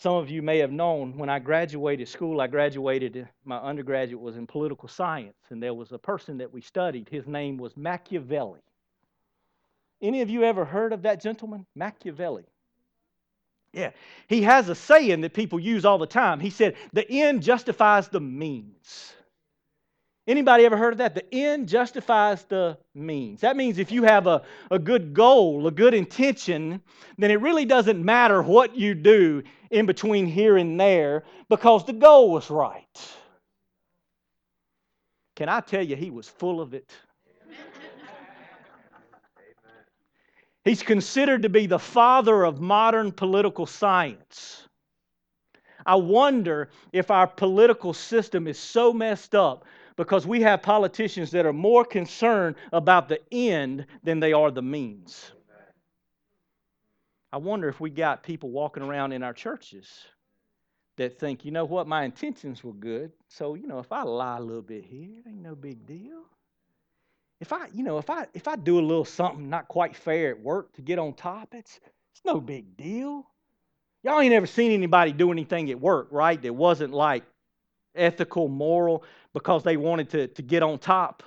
[0.00, 4.38] Some of you may have known when I graduated school, I graduated, my undergraduate was
[4.38, 7.10] in political science, and there was a person that we studied.
[7.10, 8.62] His name was Machiavelli.
[10.00, 11.66] Any of you ever heard of that gentleman?
[11.74, 12.46] Machiavelli.
[13.74, 13.90] Yeah.
[14.26, 16.40] He has a saying that people use all the time.
[16.40, 19.12] He said, the end justifies the means.
[20.26, 21.14] Anybody ever heard of that?
[21.14, 23.42] The end justifies the means.
[23.42, 26.80] That means if you have a, a good goal, a good intention,
[27.18, 31.92] then it really doesn't matter what you do in between here and there because the
[31.92, 33.08] goal was right.
[35.36, 36.90] Can I tell you, he was full of it?
[40.64, 44.68] He's considered to be the father of modern political science.
[45.86, 49.64] I wonder if our political system is so messed up
[49.96, 54.62] because we have politicians that are more concerned about the end than they are the
[54.62, 55.32] means.
[57.32, 59.88] I wonder if we got people walking around in our churches
[60.96, 64.38] that think, you know what, my intentions were good, so you know if I lie
[64.38, 66.24] a little bit here, it ain't no big deal
[67.40, 70.30] if I, you know, if I if I do a little something not quite fair
[70.30, 71.80] at work to get on top, it's
[72.12, 73.26] it's no big deal.
[74.02, 76.40] Y'all ain't ever seen anybody do anything at work, right?
[76.40, 77.24] That wasn't like
[77.94, 81.22] ethical, moral, because they wanted to, to get on top.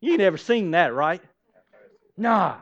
[0.00, 1.22] You ain't ever seen that, right?
[2.16, 2.56] Nah.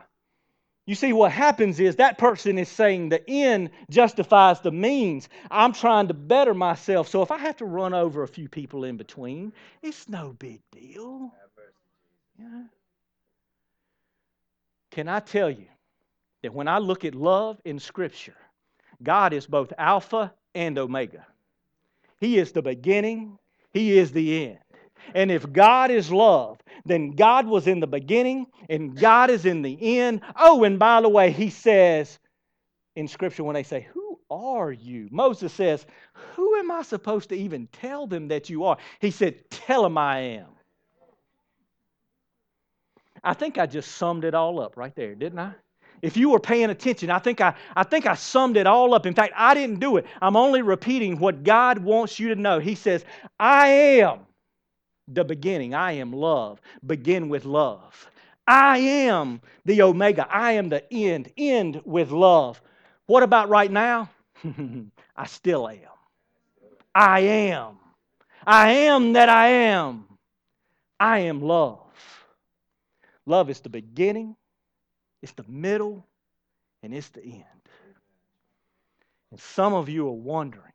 [0.85, 5.29] You see, what happens is that person is saying the end justifies the means.
[5.49, 7.07] I'm trying to better myself.
[7.07, 10.61] So if I have to run over a few people in between, it's no big
[10.71, 11.31] deal.
[12.37, 12.63] Yeah.
[14.91, 15.67] Can I tell you
[16.41, 18.35] that when I look at love in Scripture,
[19.01, 21.25] God is both Alpha and Omega.
[22.19, 23.39] He is the beginning,
[23.71, 24.59] He is the end.
[25.13, 29.61] And if God is love, then God was in the beginning and God is in
[29.61, 30.21] the end.
[30.35, 32.19] Oh, and by the way, He says
[32.95, 35.07] in Scripture when they say, Who are you?
[35.11, 35.85] Moses says,
[36.35, 38.77] Who am I supposed to even tell them that you are?
[38.99, 40.47] He said, Tell them I am.
[43.23, 45.53] I think I just summed it all up right there, didn't I?
[46.01, 49.05] If you were paying attention, I think I, I think I summed it all up.
[49.05, 50.05] In fact, I didn't do it.
[50.21, 52.59] I'm only repeating what God wants you to know.
[52.59, 53.05] He says,
[53.39, 54.19] I am
[55.07, 55.73] the beginning.
[55.73, 56.61] I am love.
[56.85, 58.09] Begin with love.
[58.47, 60.27] I am the Omega.
[60.29, 61.31] I am the end.
[61.37, 62.61] End with love.
[63.05, 64.09] What about right now?
[65.15, 65.77] I still am.
[66.93, 67.77] I am.
[68.45, 70.05] I am that I am.
[70.99, 71.79] I am love.
[73.25, 74.35] Love is the beginning,
[75.21, 76.05] it's the middle,
[76.81, 77.43] and it's the end.
[79.31, 80.73] And some of you are wondering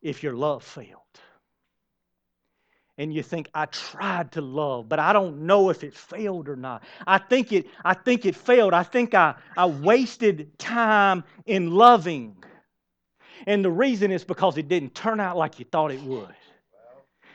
[0.00, 1.02] if your love failed.
[2.98, 6.56] And you think I tried to love, but I don't know if it failed or
[6.56, 6.82] not.
[7.06, 8.72] I think it I think it failed.
[8.72, 12.36] I think I, I wasted time in loving.
[13.46, 16.34] And the reason is because it didn't turn out like you thought it would.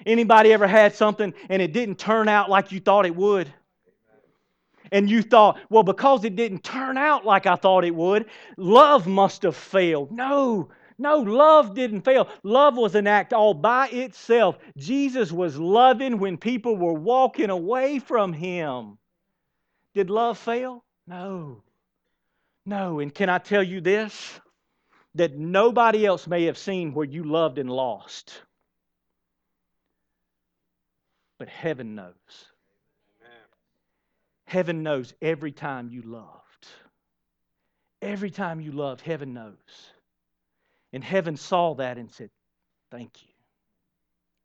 [0.06, 3.54] Anybody ever had something and it didn't turn out like you thought it would?
[4.92, 8.26] And you thought, well, because it didn't turn out like I thought it would,
[8.58, 10.12] love must have failed.
[10.12, 10.70] No,
[11.02, 12.30] no, love didn't fail.
[12.44, 14.60] Love was an act all by itself.
[14.78, 19.00] Jesus was loving when people were walking away from him.
[19.96, 20.84] Did love fail?
[21.08, 21.64] No.
[22.68, 23.00] No.
[23.00, 24.40] And can I tell you this?
[25.16, 28.40] That nobody else may have seen where you loved and lost.
[31.40, 32.14] But heaven knows.
[34.46, 36.68] Heaven knows every time you loved.
[38.04, 39.56] Every time you loved, heaven knows.
[40.94, 42.30] And heaven saw that and said,
[42.92, 43.30] Thank you.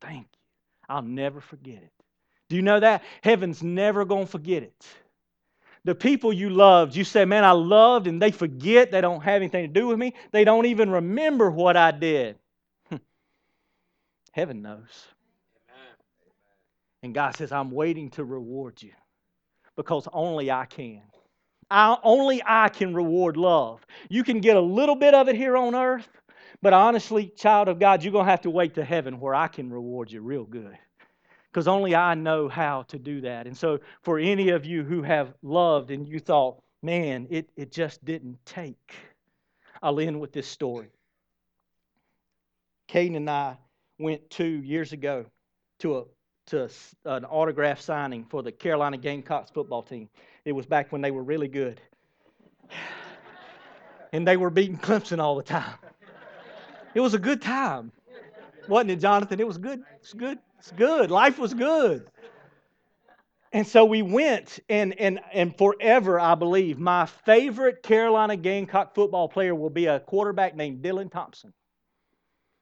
[0.01, 0.41] Thank you.
[0.89, 1.93] I'll never forget it.
[2.49, 3.03] Do you know that?
[3.23, 4.87] Heaven's never going to forget it.
[5.85, 8.91] The people you loved, you say, Man, I loved, and they forget.
[8.91, 10.15] They don't have anything to do with me.
[10.33, 12.39] They don't even remember what I did.
[12.89, 12.97] Hmm.
[14.33, 15.07] Heaven knows.
[17.03, 18.91] And God says, I'm waiting to reward you
[19.77, 21.03] because only I can.
[21.71, 23.85] I, only I can reward love.
[24.09, 26.09] You can get a little bit of it here on earth,
[26.67, 29.47] but honestly, child of God, you're going to have to wait to heaven where I
[29.47, 30.77] can reward you real good.
[31.49, 33.47] Because only I know how to do that.
[33.47, 37.71] And so, for any of you who have loved and you thought, man, it, it
[37.71, 38.97] just didn't take,
[39.81, 40.89] I'll end with this story.
[42.89, 43.59] Caden and I
[44.01, 45.25] went two years ago
[45.79, 46.05] to a
[46.47, 46.69] to
[47.05, 50.09] an autograph signing for the Carolina Gamecocks football team.
[50.45, 51.81] It was back when they were really good.
[54.13, 55.79] and they were beating Clemson all the time.
[56.97, 57.93] It was a good time.
[58.69, 59.39] Wasn't it, Jonathan?
[59.39, 59.83] It was good.
[59.97, 60.39] It's good.
[60.59, 61.11] It's good.
[61.11, 62.09] Life was good.
[63.53, 69.29] And so we went, and, and, and forever, I believe, my favorite Carolina Gamecock football
[69.29, 71.53] player will be a quarterback named Dylan Thompson.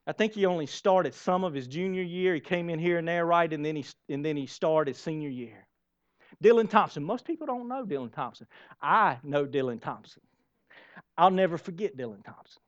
[0.05, 2.35] I think he only started some of his junior year.
[2.35, 5.31] He came in here and there, right, and then he and then he started senior
[5.31, 5.65] year.
[6.43, 7.05] Dylan Thompson.
[7.05, 8.49] Most people don't know Dylan Thompson.
[8.83, 10.23] I know Dylan Thompson.
[11.17, 12.61] I'll never forget Dylan Thompson.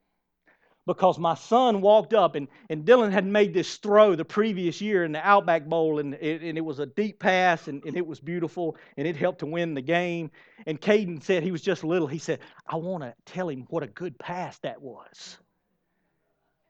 [0.86, 5.04] Because my son walked up and, and Dylan had made this throw the previous year
[5.04, 8.06] in the Outback Bowl, and it, and it was a deep pass, and, and it
[8.06, 10.30] was beautiful, and it helped to win the game.
[10.64, 12.06] And Caden said he was just little.
[12.06, 15.38] He said, I want to tell him what a good pass that was.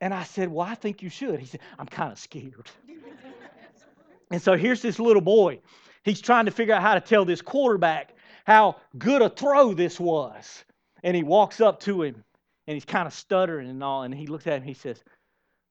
[0.01, 1.39] And I said, Well, I think you should.
[1.39, 2.71] He said, I'm kind of scared.
[4.31, 5.61] and so here's this little boy.
[6.05, 8.15] He's trying to figure out how to tell this quarterback
[8.47, 10.65] how good a throw this was.
[11.03, 12.25] And he walks up to him
[12.67, 14.03] and he's kind of stuttering and all.
[14.03, 15.03] And he looks at him he says,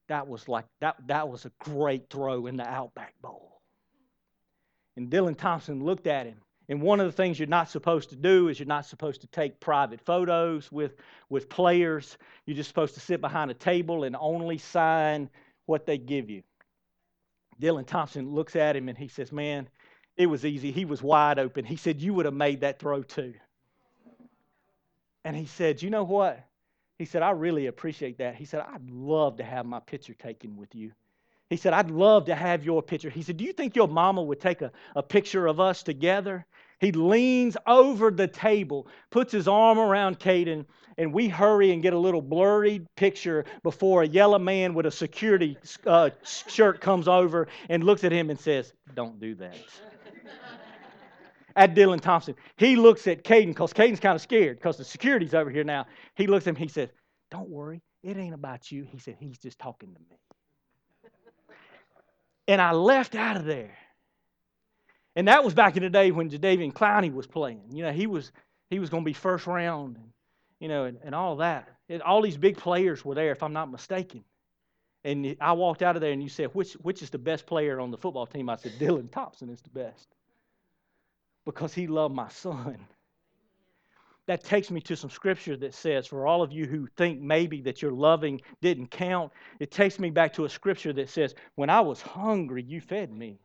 [0.07, 3.61] That was like that that was a great throw in the Outback Bowl.
[4.97, 6.37] And Dylan Thompson looked at him
[6.67, 9.27] and one of the things you're not supposed to do is you're not supposed to
[9.27, 10.95] take private photos with,
[11.29, 12.17] with players.
[12.45, 15.29] You're just supposed to sit behind a table and only sign
[15.67, 16.41] what they give you.
[17.61, 19.69] Dylan Thompson looks at him and he says, Man,
[20.17, 20.71] it was easy.
[20.71, 21.65] He was wide open.
[21.65, 23.35] He said, You would have made that throw too.
[25.23, 26.43] And he said, You know what?
[26.97, 28.35] He said, I really appreciate that.
[28.35, 30.91] He said, I'd love to have my picture taken with you.
[31.49, 33.09] He said, I'd love to have your picture.
[33.09, 36.45] He said, Do you think your mama would take a, a picture of us together?
[36.79, 40.65] He leans over the table, puts his arm around Caden,
[40.97, 44.91] and we hurry and get a little blurry picture before a yellow man with a
[44.91, 49.55] security uh, shirt comes over and looks at him and says, Don't do that.
[51.55, 52.35] At Dylan Thompson.
[52.57, 55.85] He looks at Caden because Caden's kind of scared because the security's over here now.
[56.15, 56.89] He looks at him, he says,
[57.31, 58.83] Don't worry, it ain't about you.
[58.83, 60.17] He said, He's just talking to me.
[62.47, 63.77] and I left out of there.
[65.15, 67.61] And that was back in the day when Jadeveon Clowney was playing.
[67.71, 68.31] You know, he was
[68.69, 70.09] he was going to be first round, and
[70.59, 71.69] you know, and, and all that.
[71.87, 74.25] And all these big players were there, if I'm not mistaken.
[75.05, 77.79] And I walked out of there, and you said, which which is the best player
[77.79, 78.49] on the football team?
[78.49, 80.07] I said, Dylan Thompson is the best
[81.45, 82.77] because he loved my son.
[84.27, 87.61] That takes me to some scripture that says, for all of you who think maybe
[87.61, 91.69] that your loving didn't count, it takes me back to a scripture that says, when
[91.69, 93.39] I was hungry, you fed me.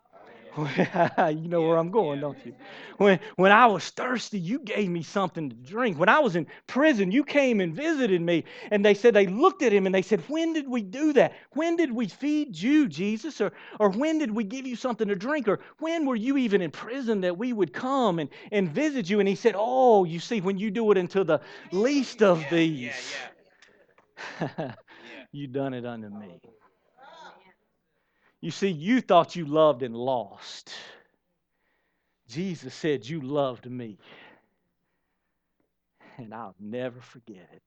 [0.57, 2.55] you know where I'm going, don't you?
[2.99, 5.99] When, when I was thirsty, you gave me something to drink.
[5.99, 8.45] When I was in prison, you came and visited me.
[8.71, 11.35] And they said, they looked at him and they said, When did we do that?
[11.53, 13.41] When did we feed you, Jesus?
[13.41, 15.49] Or, or when did we give you something to drink?
[15.49, 19.21] Or when were you even in prison that we would come and, and visit you?
[19.21, 21.41] And he said, Oh, you see, when you do it unto the
[21.71, 22.93] least of these,
[25.33, 26.41] you've done it unto me.
[26.45, 26.60] Oh.
[28.41, 30.72] You see, you thought you loved and lost.
[32.28, 33.99] Jesus said, You loved me.
[36.16, 37.62] And I'll never forget it.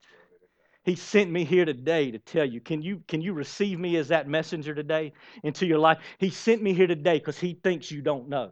[0.84, 4.09] He sent me here today to tell you can, you can you receive me as
[4.09, 5.13] that messenger today
[5.43, 5.99] into your life?
[6.17, 8.51] He sent me here today because he thinks you don't know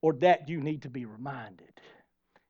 [0.00, 1.72] or that you need to be reminded.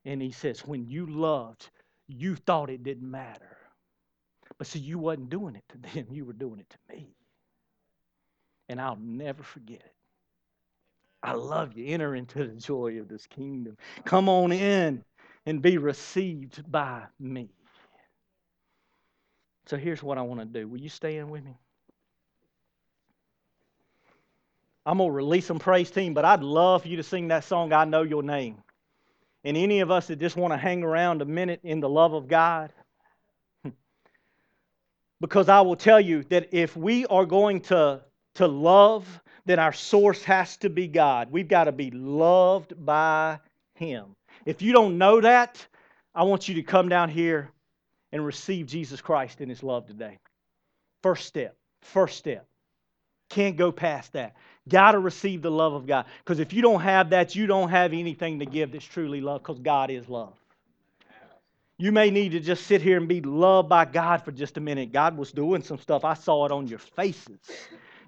[0.05, 1.70] And he says, When you loved,
[2.09, 3.57] you thought it didn't matter.
[4.59, 7.14] But see, you wasn't doing it to them, you were doing it to me
[8.69, 9.95] and I'll never forget it.
[11.23, 11.87] I love you.
[11.87, 13.77] Enter into the joy of this kingdom.
[14.05, 15.03] Come on in
[15.47, 17.49] and be received by me.
[19.67, 20.69] So here's what I want to do.
[20.69, 21.57] Will you stand with me?
[24.87, 27.45] I'm going to release some praise team, but I'd love for you to sing that
[27.45, 28.62] song, I Know Your Name.
[29.43, 32.12] And any of us that just want to hang around a minute in the love
[32.12, 32.71] of God,
[35.21, 38.03] because I will tell you that if we are going to
[38.35, 39.07] to love,
[39.45, 41.30] then our source has to be God.
[41.30, 43.39] We've got to be loved by
[43.74, 44.16] Him.
[44.47, 45.66] If you don't know that,
[46.14, 47.51] I want you to come down here
[48.12, 50.18] and receive Jesus Christ in His love today.
[51.03, 51.57] First step.
[51.82, 52.47] First step.
[53.28, 54.37] Can't go past that.
[54.68, 56.07] Got to receive the love of God.
[56.18, 59.43] Because if you don't have that, you don't have anything to give that's truly love,
[59.43, 60.35] because God is love.
[61.76, 64.61] You may need to just sit here and be loved by God for just a
[64.61, 64.93] minute.
[64.93, 66.05] God was doing some stuff.
[66.05, 67.41] I saw it on your faces.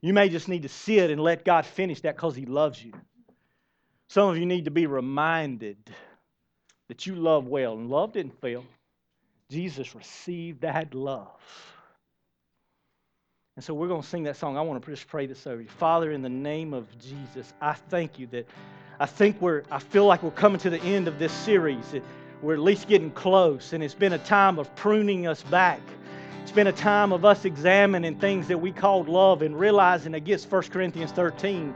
[0.00, 2.92] You may just need to sit and let God finish that because He loves you.
[4.08, 5.76] Some of you need to be reminded
[6.88, 8.64] that you love well, and love didn't fail.
[9.50, 11.40] Jesus received that love.
[13.56, 14.56] And so we're going to sing that song.
[14.56, 15.68] I want to just pray this over you.
[15.68, 18.46] Father, in the name of Jesus, I thank you that
[19.00, 21.94] I think we're, I feel like we're coming to the end of this series.
[22.42, 25.80] We're at least getting close, and it's been a time of pruning us back
[26.46, 30.48] it's been a time of us examining things that we called love and realizing against
[30.48, 31.74] 1 Corinthians 13,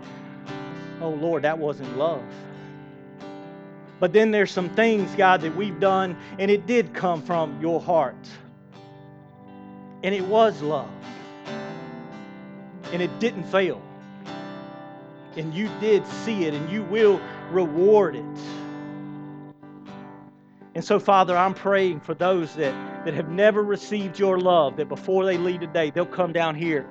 [1.01, 2.23] oh Lord, that wasn't love.
[3.99, 7.81] But then there's some things, God, that we've done, and it did come from your
[7.81, 8.15] heart.
[10.05, 10.89] And it was love.
[12.93, 13.83] And it didn't fail.
[15.37, 18.41] And you did see it, and you will reward it.
[20.75, 24.89] And so, Father, I'm praying for those that, that have never received your love, that
[24.89, 26.87] before they leave today, they'll come down here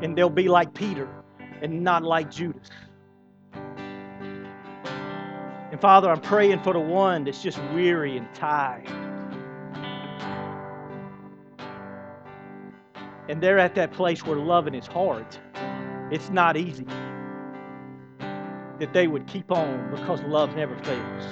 [0.00, 1.08] and they'll be like Peter
[1.60, 2.68] and not like Judas.
[5.72, 8.88] And Father, I'm praying for the one that's just weary and tired.
[13.28, 15.26] And they're at that place where loving is hard.
[16.12, 16.86] It's not easy.
[18.78, 21.24] That they would keep on because love never fails.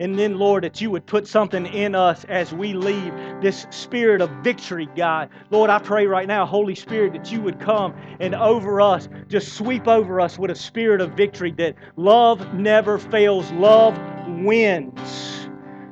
[0.00, 3.12] And then, Lord, that you would put something in us as we leave
[3.42, 5.28] this spirit of victory, God.
[5.50, 9.52] Lord, I pray right now, Holy Spirit, that you would come and over us, just
[9.52, 15.48] sweep over us with a spirit of victory that love never fails, love wins.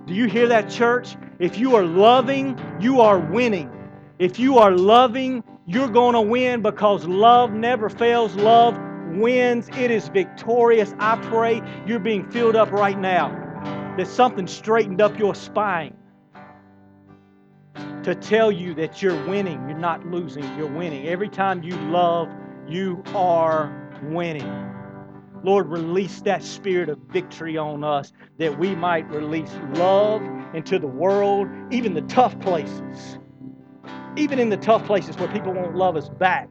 [0.07, 1.16] Do you hear that, church?
[1.38, 3.70] If you are loving, you are winning.
[4.18, 8.34] If you are loving, you're going to win because love never fails.
[8.34, 8.78] Love
[9.11, 9.68] wins.
[9.76, 10.94] It is victorious.
[10.98, 13.39] I pray you're being filled up right now
[13.97, 15.97] that something straightened up your spine
[18.03, 19.68] to tell you that you're winning.
[19.68, 21.07] You're not losing, you're winning.
[21.09, 22.28] Every time you love,
[22.68, 24.66] you are winning.
[25.43, 30.22] Lord, release that spirit of victory on us that we might release love
[30.55, 33.18] into the world, even the tough places.
[34.16, 36.49] Even in the tough places where people won't love us back.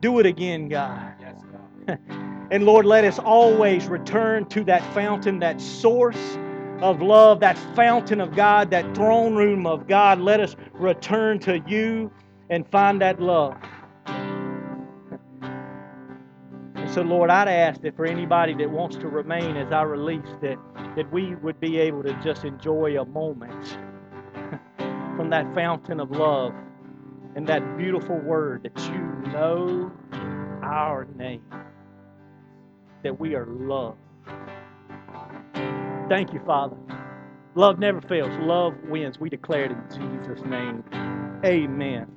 [0.00, 1.14] Do it again, God.
[1.20, 1.36] Yes,
[1.86, 1.98] God.
[2.50, 6.38] and Lord, let us always return to that fountain, that source
[6.82, 10.20] of love, that fountain of God, that throne room of God.
[10.20, 12.10] Let us return to you
[12.48, 13.56] and find that love.
[16.74, 20.26] And so, Lord, I'd ask that for anybody that wants to remain as I release,
[20.40, 20.58] that,
[20.96, 23.78] that we would be able to just enjoy a moment
[25.16, 26.52] from that fountain of love
[27.36, 29.92] and that beautiful word that you know
[30.62, 31.42] our name,
[33.02, 33.98] that we are loved.
[36.10, 36.76] Thank you, Father.
[37.56, 38.32] Love never fails.
[38.40, 39.20] Love wins.
[39.20, 40.84] We declare it in Jesus' name.
[41.44, 42.10] Amen.